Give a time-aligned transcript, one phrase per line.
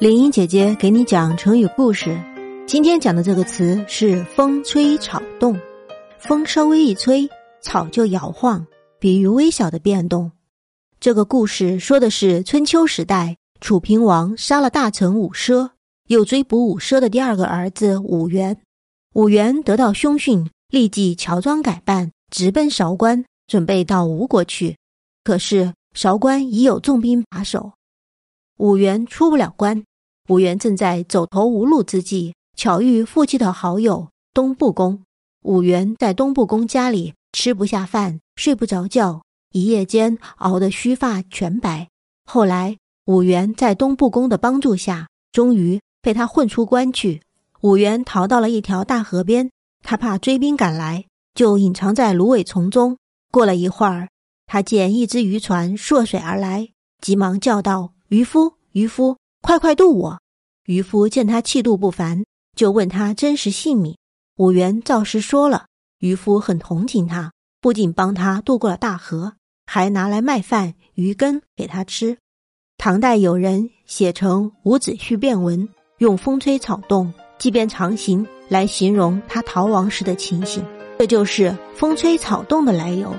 [0.00, 2.16] 林英姐姐给你讲成语故事，
[2.68, 5.58] 今天讲的这个词是“风吹草动”。
[6.20, 7.28] 风稍微一吹，
[7.60, 8.64] 草就摇晃，
[9.00, 10.30] 比喻微小的变动。
[11.00, 15.68] 这个故事说的是春秋时代，楚平王杀了大臣伍奢，
[16.06, 18.56] 又追捕伍奢的第二个儿子伍元。
[19.14, 24.76] 伍元得到凶讯，立即乔装改扮，直奔韶关，准备到吴国去。
[25.24, 27.72] 可是韶关已有重兵把守，
[28.58, 29.84] 五元出不了关。
[30.28, 35.04] 五元正在走投无路之际，巧遇父亲的好友东部公。
[35.44, 41.88] 五元在东部公家里吃不下饭，睡不着觉，一夜间熬得须发全白。
[42.24, 42.76] 后来，
[43.06, 47.22] 五元在东部公的帮助下，终于被他混出关去。
[47.60, 49.50] 五元逃到了一条大河边，
[49.84, 52.98] 他怕追兵赶来，就隐藏在芦苇丛中。
[53.30, 54.08] 过了一会儿，
[54.46, 56.68] 他见一只渔船涉水而来，
[57.00, 60.20] 急忙叫道：“渔夫，渔夫！”快快渡我！
[60.64, 62.24] 渔夫见他气度不凡，
[62.56, 63.96] 就问他真实姓名。
[64.36, 65.66] 武元照实说了。
[66.00, 69.34] 渔夫很同情他，不仅帮他渡过了大河，
[69.66, 72.18] 还拿来麦饭、鱼羹给他吃。
[72.76, 75.66] 唐代有人写成《伍子胥变文》，
[75.98, 80.64] 用“风吹草动，即便长行”来形容他逃亡时的情形，
[80.98, 83.12] 这就是“风吹草动”的来由。